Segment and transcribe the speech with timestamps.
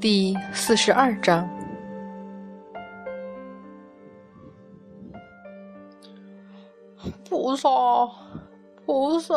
[0.00, 1.48] 第四十二章，
[7.28, 7.68] 菩萨，
[8.86, 9.34] 菩萨！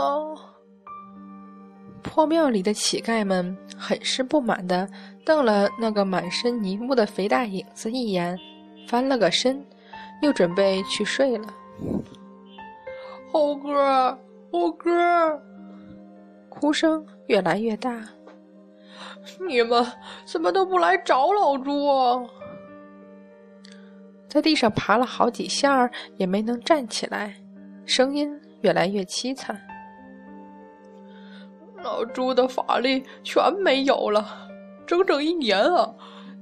[2.03, 4.87] 破庙里的乞丐们很是不满的
[5.25, 8.37] 瞪了那个满身泥污的肥大影子一眼，
[8.87, 9.65] 翻了个身，
[10.21, 11.47] 又准备去睡了。
[13.31, 14.15] 猴哥，
[14.51, 15.41] 猴哥，
[16.49, 17.99] 哭声越来越大。
[19.47, 19.85] 你们
[20.25, 22.23] 怎么都不来找老朱啊？
[24.27, 27.35] 在地上爬了好几下，也没能站起来，
[27.85, 29.59] 声音越来越凄惨。
[31.83, 34.25] 老朱的法力全没有了，
[34.85, 35.93] 整整一年啊！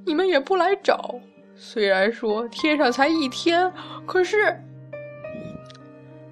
[0.06, 1.16] 你们也不来找。
[1.56, 3.72] 虽然说天上才一天，
[4.06, 4.62] 可是，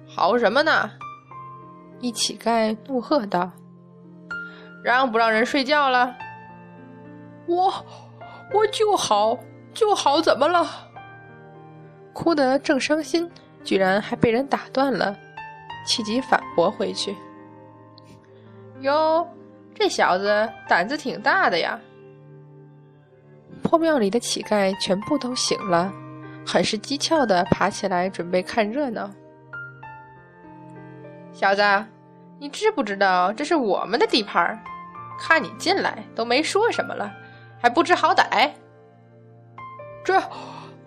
[0.06, 0.90] 好什么呢？
[2.00, 3.50] 一乞丐怒喝道
[4.82, 6.16] ：“让不让人睡觉了？”
[7.46, 7.72] 我，
[8.52, 9.38] 我就好，
[9.72, 10.66] 就好，怎么了？
[12.12, 13.30] 哭得正伤心，
[13.62, 15.16] 居然还被人打断了，
[15.86, 17.16] 气急反驳回去。
[18.80, 19.26] 哟，
[19.74, 21.80] 这小子胆子挺大的呀！
[23.62, 25.92] 破庙里的乞丐全部都醒了，
[26.46, 29.10] 很是机巧的爬起来准备看热闹。
[31.32, 31.62] 小子，
[32.38, 34.58] 你知不知道这是我们的地盘？
[35.18, 37.12] 看你进来都没说什么了。
[37.60, 38.50] 还不知好歹！
[40.04, 40.22] 这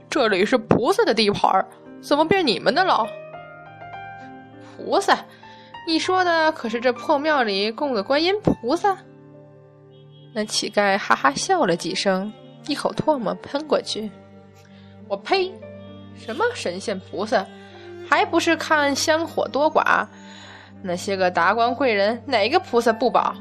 [0.09, 1.65] 这里是菩萨的地盘，
[2.01, 3.05] 怎么变你们的了？
[4.77, 5.17] 菩萨，
[5.85, 8.97] 你说的可是这破庙里供的观音菩萨？
[10.33, 12.31] 那乞丐哈哈笑了几声，
[12.67, 14.09] 一口唾沫喷过去。
[15.09, 15.51] 我呸！
[16.15, 17.45] 什么神仙菩萨，
[18.09, 20.07] 还不是看香火多寡？
[20.81, 23.35] 那些个达官贵人，哪个菩萨不保？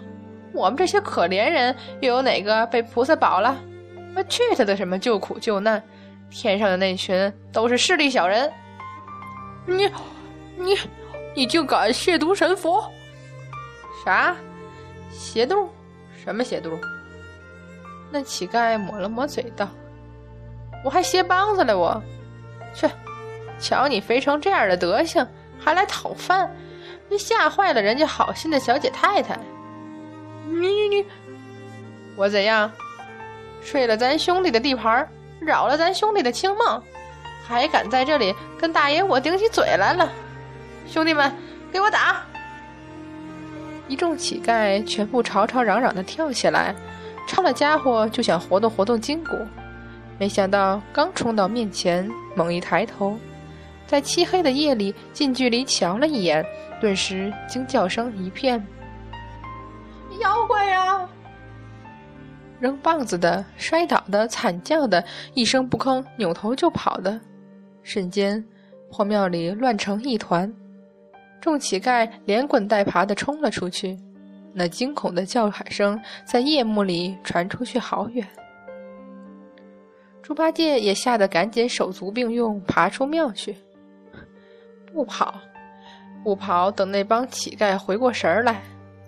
[0.52, 3.56] 我们这些可怜人，又有哪个被菩萨保了？
[4.16, 5.82] 我去他的什么救苦救难！
[6.28, 8.52] 天上的那群都是势利小人！
[9.66, 9.88] 你，
[10.56, 10.76] 你，
[11.34, 12.90] 你竟敢亵渎神佛？
[14.04, 14.36] 啥？
[15.10, 15.68] 邪度？
[16.24, 16.78] 什么邪度？
[18.10, 19.68] 那乞丐抹了抹嘴道
[20.84, 22.02] ：“我还鞋帮子了，我
[22.74, 22.88] 去！
[23.60, 25.26] 瞧你肥成这样的德行，
[25.58, 26.50] 还来讨饭，
[27.10, 29.36] 你吓坏了人家好心的小姐太太。”
[30.48, 31.06] 你你你，
[32.16, 32.70] 我怎样？
[33.60, 35.06] 睡了咱兄弟的地盘，
[35.40, 36.82] 扰了咱兄弟的清梦，
[37.46, 40.10] 还敢在这里跟大爷我顶起嘴来了？
[40.86, 41.30] 兄弟们，
[41.70, 42.22] 给我打！
[43.86, 46.74] 一众乞丐全部吵吵嚷嚷的跳起来，
[47.26, 49.36] 抄了家伙就想活动活动筋骨，
[50.18, 53.18] 没想到刚冲到面前，猛一抬头，
[53.90, 56.46] 在漆黑的夜里近距离瞧了一眼，
[56.80, 58.64] 顿时惊叫声一片。
[60.20, 61.08] 妖怪呀！
[62.60, 67.20] 扔棒子的、摔倒的、惨叫的，一声不吭，扭头就跑的，
[67.82, 68.44] 瞬间
[68.92, 70.54] 破庙里乱成一团。
[71.40, 73.98] 众乞丐连滚带爬的冲了出去，
[74.52, 78.24] 那惊恐的叫喊声在夜幕里传出去好远。
[80.22, 83.56] 猪八戒也吓得赶紧手足并用爬出庙去，
[84.92, 85.40] 不跑，
[86.24, 88.60] 不跑，等那帮乞丐回过神儿来。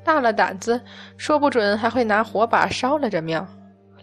[0.05, 0.81] 大了胆子，
[1.17, 3.47] 说不准还会拿火把烧了这庙，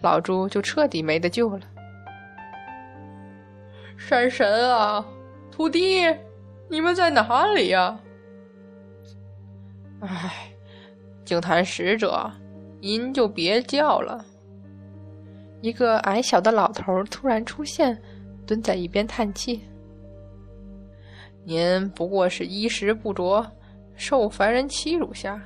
[0.02, 1.62] 老朱就彻底没得救了。
[3.98, 5.06] 山神啊，
[5.52, 6.06] 土地，
[6.70, 8.00] 你们在哪里呀？
[10.00, 10.54] 唉，
[11.26, 12.32] 净坛使者，
[12.80, 14.24] 您就别叫了。
[15.62, 18.02] 一个矮小的老头突然出现，
[18.48, 19.62] 蹲在一边叹气
[21.50, 23.44] ：“您不过是衣食不着，
[23.96, 25.42] 受凡人欺辱下。”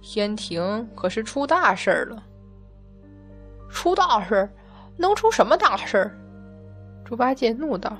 [0.00, 2.22] 天庭可是出大事儿了！
[3.68, 4.50] 出大事儿，
[4.96, 6.18] 能出什么大事儿？
[7.04, 7.94] 猪八戒怒道：“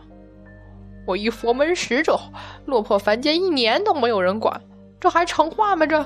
[1.06, 2.18] 我一佛门使者
[2.64, 4.58] 落魄凡间一年都没有人管，
[4.98, 5.84] 这还成话吗？
[5.84, 6.02] 这……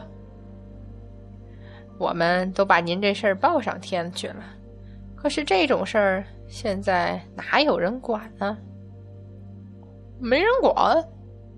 [1.99, 4.43] 我们都把您这事儿报上天去了，
[5.14, 8.58] 可是这种事儿现在哪有人管呢？
[10.20, 11.05] 没人管？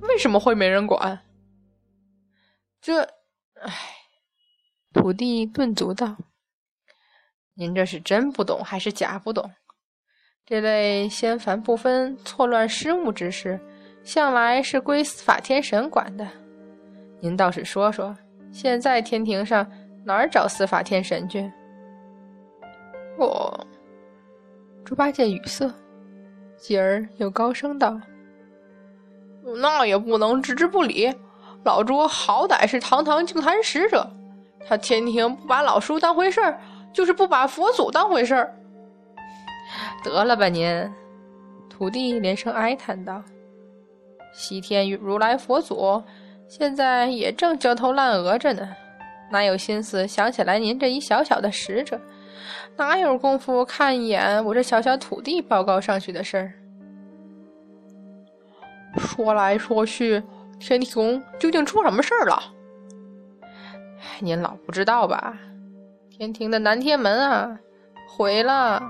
[0.00, 1.20] 为什么会没人管？
[2.80, 3.02] 这……
[3.60, 3.72] 唉。”
[4.92, 6.16] 土地顿足道
[7.54, 9.48] ：“您这是真不懂还是假不懂？
[10.44, 13.60] 这类仙凡不分、错乱失误之事，
[14.02, 16.26] 向来是归司法天神管的。
[17.20, 18.16] 您倒是说说，
[18.50, 19.70] 现在天庭上
[20.04, 21.48] 哪儿找司法天神去？”
[23.16, 23.66] 我，
[24.84, 25.72] 猪八戒语塞，
[26.56, 27.96] 继而又高声道
[29.56, 31.14] ：“那也不能置之不理。
[31.64, 34.08] 老猪好歹是堂堂净坛使者。”
[34.68, 36.60] 他天庭不把老叔当回事儿，
[36.92, 38.54] 就是不把佛祖当回事儿，
[40.04, 40.92] 得了吧您！
[41.70, 43.22] 土地连声哀叹道
[44.34, 46.02] ：“西天如来佛祖
[46.46, 48.68] 现在也正焦头烂额着呢，
[49.32, 51.98] 哪有心思想起来您这一小小的使者？
[52.76, 56.52] 哪有功夫看一眼我这小小土地报告上去的事儿？
[59.00, 60.22] 说来说去，
[60.58, 62.38] 天地宫究竟出什么事儿了？
[64.20, 65.36] 您老不知道吧？
[66.10, 67.58] 天庭的南天门啊，
[68.06, 68.82] 毁了！”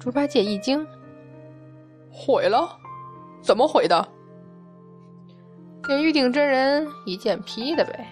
[0.00, 0.86] 猪八戒一惊。
[2.10, 2.66] 毁了？
[3.42, 4.08] 怎么毁的？
[5.86, 8.08] 给玉鼎真人一剑劈的呗！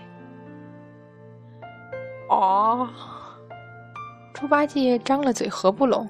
[2.28, 2.92] 啊！
[4.32, 6.08] 猪八戒张了嘴合不拢。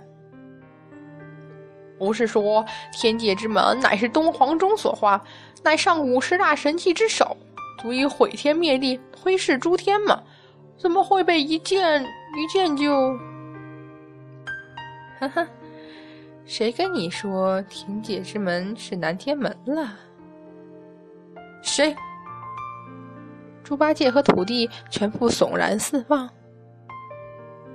[2.04, 2.62] 不是说
[2.92, 5.24] 天界之门乃是东皇钟所化，
[5.62, 7.34] 乃上古十大神器之首，
[7.80, 10.22] 足以毁天灭地、推世诸天吗？
[10.76, 13.18] 怎么会被一剑一剑就？
[15.18, 15.48] 哈哈。
[16.44, 19.96] 谁跟你说天界之门是南天门了？
[21.62, 21.96] 谁？
[23.62, 26.28] 猪八戒和土地全部悚然四望。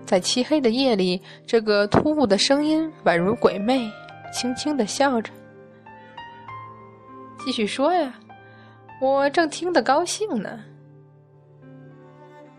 [0.05, 3.89] 在漆黑的夜里，这个突兀的声音宛如鬼魅，
[4.31, 5.31] 轻轻的笑着。
[7.43, 8.13] 继续说呀，
[9.01, 10.59] 我正听得高兴呢。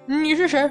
[0.07, 0.71] 你是谁？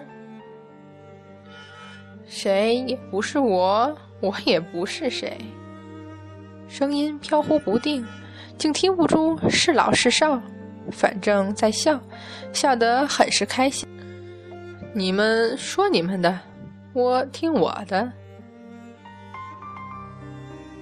[2.25, 3.97] 谁也不是我。
[4.21, 5.37] 我也不是谁，
[6.67, 8.05] 声音飘忽不定，
[8.57, 10.41] 竟听不出是老是少，
[10.91, 11.97] 反正在笑，
[12.51, 13.87] 笑得很是开心。
[14.93, 16.37] 你们说你们的，
[16.91, 18.11] 我听我的。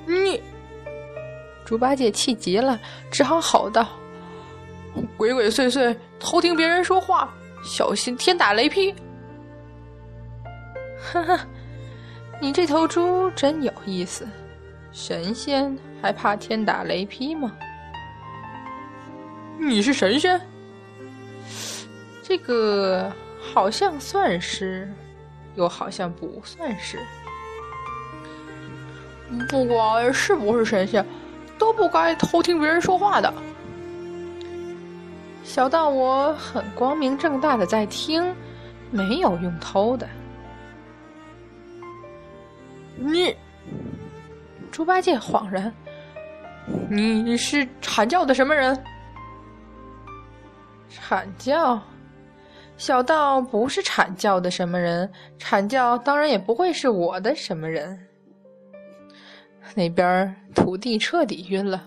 [0.08, 0.42] 你，
[1.66, 2.80] 猪八戒气急了，
[3.12, 3.88] 只好吼道
[5.18, 7.34] ：“鬼鬼祟祟，偷听别人说话，
[7.64, 8.94] 小心天打雷劈！”
[11.12, 11.46] 哈哈。
[12.40, 14.28] 你这头猪真有意思，
[14.92, 17.52] 神仙还怕天打雷劈吗？
[19.60, 20.40] 你是神仙？
[22.22, 23.12] 这个
[23.42, 24.88] 好像算是，
[25.56, 27.00] 又好像不算是。
[29.50, 31.06] 不管是不是神仙，
[31.58, 33.34] 都不该偷听别人说话的。
[35.44, 38.36] 小道我很光明正大的在听，
[38.92, 40.08] 没有用偷的。
[42.96, 43.36] 你，
[44.72, 45.74] 猪八戒恍然，
[46.90, 48.82] 你是阐教的什么人？
[50.90, 51.80] 阐教，
[52.78, 55.10] 小道不是阐教的什么人，
[55.40, 58.07] 阐教当然也不会是我的什么人。
[59.76, 61.84] 那边土地彻底晕了，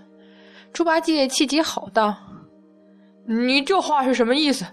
[0.73, 2.15] 猪八戒气急吼道
[3.27, 4.65] ：“你这话是什么意思？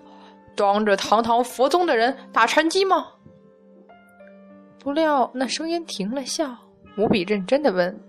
[0.56, 3.08] 当着堂堂佛宗的人打禅机吗？”
[4.80, 6.56] 不料那声音停了，笑，
[6.98, 8.00] 无比认真的问：“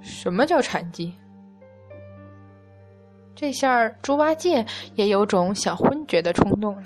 [0.00, 1.14] 什么叫禅机？”
[3.34, 4.64] 这下猪八戒
[4.94, 6.84] 也有种想昏厥的冲动了。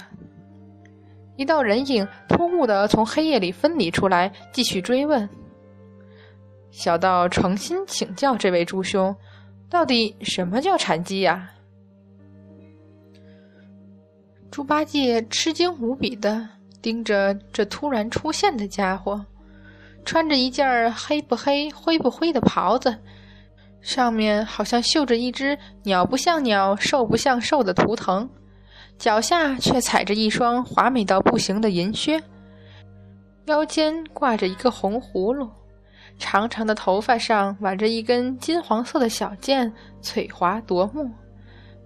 [1.36, 5.28] 一道人影突兀的从黑夜里分离出来，继续追问
[6.70, 9.14] ：“小道诚心请教这位猪兄，
[9.68, 11.50] 到底什么叫禅机呀？”
[14.50, 16.48] 猪八戒吃惊无比的。
[16.80, 19.26] 盯着这突然出现的家伙，
[20.04, 22.96] 穿着一件黑不黑、灰不灰的袍子，
[23.80, 28.30] 上面好像绣着一只鸟不像鸟、兽不像兽的图腾，
[28.96, 32.22] 脚下却踩着一双华美到不行的银靴，
[33.46, 35.50] 腰间挂着一个红葫芦，
[36.18, 39.72] 长长的头发上挽着一根金黄色的小剑，
[40.02, 41.10] 翠华夺目，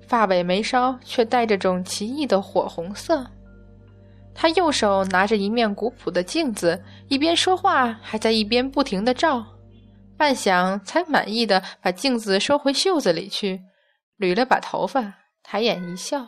[0.09, 3.25] 发尾眉梢却带着种奇异的火红色。
[4.35, 9.45] 他右手拿着一面古朴的镜子，一边说话，还在一边不停的照，
[10.17, 13.61] 半晌才满意的把镜子收回袖子里去，
[14.19, 15.13] 捋了把头发，
[15.43, 16.27] 抬眼一笑：“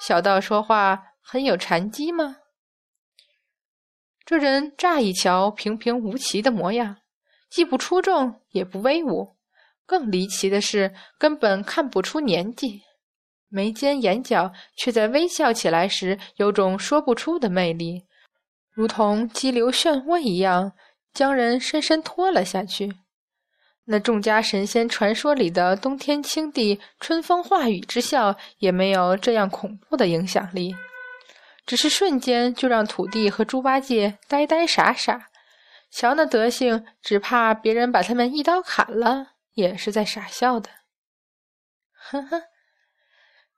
[0.00, 2.36] 小道说话很有禅机吗？”
[4.28, 6.96] 这人乍一瞧平平无奇的模样，
[7.48, 9.34] 既不出众，也不威武，
[9.86, 12.82] 更离奇的是，根本看不出年纪。
[13.48, 18.04] 眉间眼角却在微笑起来时有种说不出的魅力，
[18.70, 20.72] 如同激流漩涡一样，
[21.14, 22.92] 将人深深拖了下去。
[23.86, 30.76] 那众家神仙传说里的冬天青帝春风化雨之笑，也没有这样恐怖的影响力，
[31.68, 35.28] 只是瞬间就让土地和猪八戒呆呆傻傻。
[35.90, 40.70] 瞧那德行，只怕别人把他们一刀砍了，也是在傻笑的。
[41.92, 42.44] 呵呵。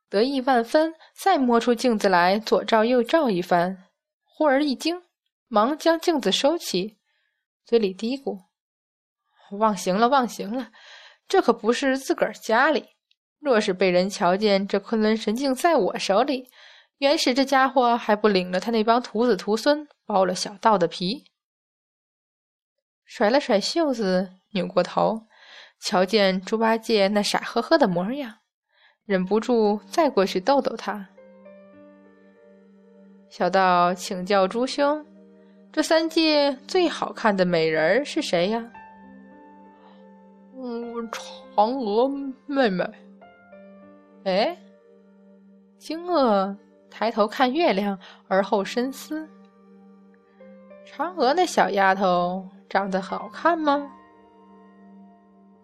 [0.09, 3.85] 得意万分，再摸出镜子来，左照右照一番，
[4.25, 5.05] 忽而一惊，
[5.47, 6.99] 忙将镜子收起，
[7.65, 8.41] 嘴里嘀咕
[9.57, 10.73] ：“忘形了，忘形了，
[11.29, 12.89] 这可不是自个儿家里。
[13.39, 16.51] 若是被人瞧见这昆仑神镜在我手里，
[17.01, 21.25] 原始这家伙还不领了他那帮徒子徒孙剥了小道的皮。”
[23.07, 25.27] 甩了甩袖子，扭过头，
[25.81, 28.35] 瞧见猪八戒那傻呵呵的模样，
[29.05, 31.09] 忍不住再过去逗逗他。
[33.31, 35.05] 小道请教猪兄，
[35.73, 38.71] 这三界最好看的美人是谁呀？
[40.55, 42.07] 嗯，嫦娥
[42.47, 42.85] 妹妹。
[44.25, 44.57] 哎，
[45.79, 46.55] 惊愕
[46.91, 49.29] 抬头看月亮，而后深思：
[50.87, 52.49] 嫦娥那小丫头。
[52.71, 53.91] 长得好看吗？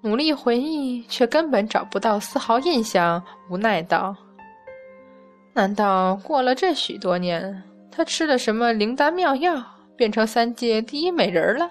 [0.00, 4.16] 努力回忆，却根本找不到丝毫印象，无奈道
[5.54, 9.64] ：“难道过了这许多年，她吃了什么灵丹妙药，
[9.97, 11.71] 变成三界第一美人了？”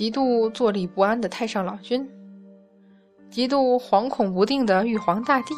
[0.00, 2.10] 极度坐立不安的太上老君，
[3.28, 5.54] 极度惶恐不定的玉皇大帝。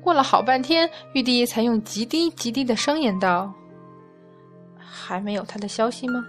[0.00, 3.52] 过了好半天，玉帝才用极低极低的声音道
[4.78, 6.24] ：“还没有他的消息吗？”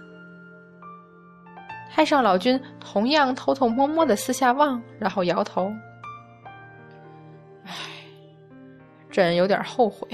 [1.88, 5.72] 太上老君同样偷偷摸摸的四下望，然后摇头
[7.64, 7.72] ：“唉，
[9.08, 10.08] 朕有点后悔，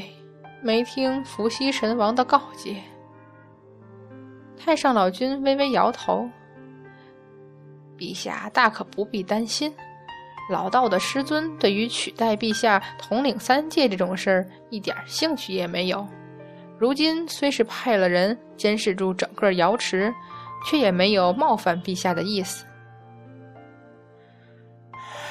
[0.61, 2.77] 没听伏羲神王的告诫。”
[4.63, 6.29] 太上老君微微摇头。
[7.99, 9.75] 陛下大可不必担心，
[10.49, 16.07] 老道的师尊对于取代陛下统领三界这种事儿一点兴趣也没有。
[16.79, 20.15] 如今虽是派了人监视住整个瑶池，
[20.65, 22.65] 却也没有冒犯陛下的意思。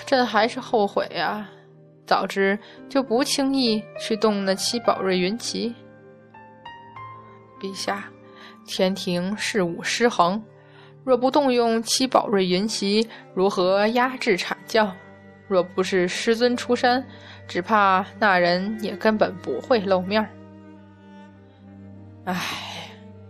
[0.06, 1.50] 朕还是后悔啊，
[2.06, 2.60] 早知
[2.90, 5.74] 就不轻易去动那七宝瑞云旗。
[7.62, 8.04] 陛下，
[8.66, 10.44] 天庭事务失衡。
[11.08, 14.94] 若不动用七宝瑞云旗，如何压制阐教？
[15.48, 17.02] 若不是师尊出山，
[17.48, 20.30] 只怕那人也根本不会露面。
[22.26, 22.36] 唉，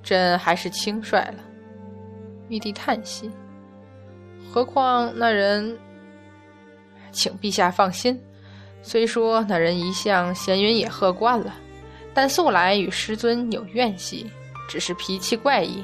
[0.02, 1.36] 朕还是轻率了。
[2.50, 3.30] 玉帝叹息。
[4.52, 5.78] 何况那人，
[7.12, 8.20] 请陛下放心。
[8.82, 11.54] 虽说那人一向闲云野鹤惯了，
[12.12, 14.26] 但素来与师尊有怨隙，
[14.68, 15.84] 只是脾气怪异。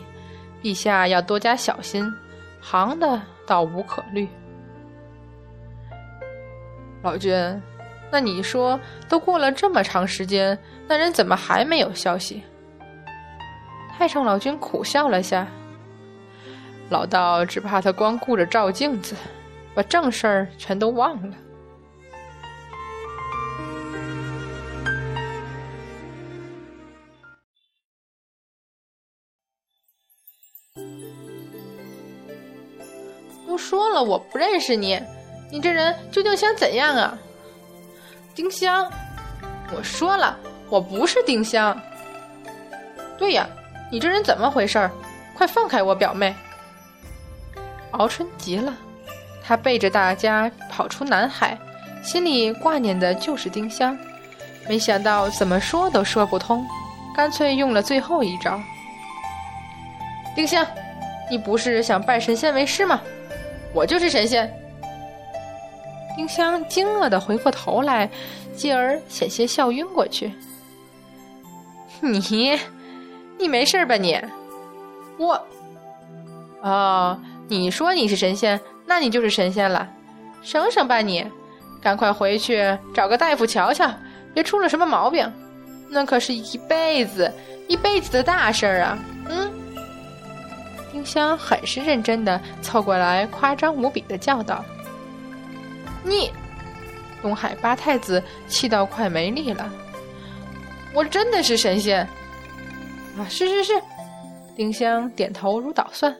[0.63, 2.09] 陛下要多加小心，
[2.61, 4.27] 行的倒无可虑。
[7.01, 7.61] 老君，
[8.09, 8.79] 那你说，
[9.09, 12.41] 都过了这么长时间，那人怎么还没有消息？
[13.91, 15.45] 太上老君苦笑了下，
[16.89, 19.15] 老道只怕他光顾着照镜子，
[19.75, 21.35] 把正事儿全都忘了。
[33.53, 34.99] 都说了我不认识你，
[35.51, 37.15] 你这人究竟想怎样啊？
[38.33, 38.91] 丁香，
[39.75, 40.35] 我说了
[40.71, 41.79] 我不是丁香。
[43.15, 43.47] 对呀，
[43.91, 44.89] 你这人怎么回事？
[45.35, 46.33] 快放开我表妹！
[47.91, 48.75] 敖春急了，
[49.43, 51.55] 他背着大家跑出南海，
[52.03, 53.95] 心里挂念的就是丁香，
[54.67, 56.65] 没想到怎么说都说不通，
[57.15, 58.59] 干脆用了最后一招。
[60.35, 60.65] 丁香，
[61.29, 62.99] 你不是想拜神仙为师吗？
[63.73, 64.51] 我就是神仙。
[66.15, 68.09] 丁香惊愕的回过头来，
[68.55, 70.31] 继而险些笑晕过去。
[71.99, 72.59] 你，
[73.39, 73.95] 你没事吧？
[73.95, 74.19] 你，
[75.17, 75.47] 我，
[76.61, 79.89] 哦，你说你是神仙，那你就是神仙了。
[80.43, 81.25] 省省吧你，
[81.81, 83.91] 赶快回去找个大夫瞧瞧，
[84.33, 85.31] 别出了什么毛病。
[85.89, 87.31] 那可是一辈子、
[87.67, 88.99] 一辈子的大事儿啊！
[89.29, 89.42] 嗯。
[90.93, 94.63] 丁香很是认真的凑过来，夸张无比的叫道
[96.05, 96.31] ：“你，
[97.19, 99.73] 东海八太子气到快没力了。
[100.93, 102.07] 我真的是神仙
[103.17, 103.25] 啊！
[103.27, 103.81] 是是是，
[104.55, 106.15] 丁香点头如捣蒜。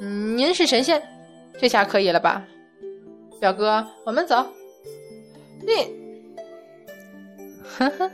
[0.00, 1.02] 嗯，您是神仙，
[1.58, 2.44] 这下可以了吧？
[3.40, 4.46] 表哥，我们走。
[5.66, 5.92] 你，
[7.76, 8.10] 呵呵，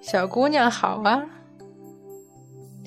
[0.00, 1.24] 小姑娘好啊。”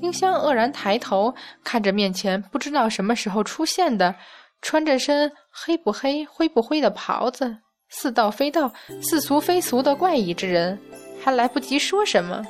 [0.05, 1.33] 丁香愕然抬头
[1.63, 4.13] 看着面前不知道什么时候出现的、
[4.61, 7.57] 穿着身黑不黑、灰不灰的袍子、
[7.89, 8.71] 似道非道、
[9.01, 10.79] 似俗非俗的怪异之人，
[11.23, 12.45] 还来不及说什么，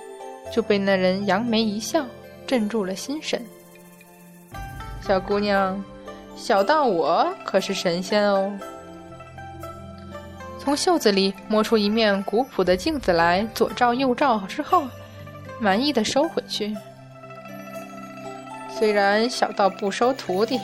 [0.52, 2.06] 就被那人扬眉一笑，
[2.46, 3.42] 镇住了心神。
[5.00, 5.82] 小姑娘，
[6.36, 8.52] 小道我可是神仙哦。
[10.60, 14.84] 从袖子里摸出一面古朴的镜子来，左照右照之后，
[15.62, 16.76] 满意的收回去。
[18.78, 20.60] 虽然小道不收徒弟，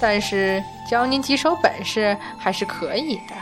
[0.00, 3.34] 但是教您几手本事还是可以的。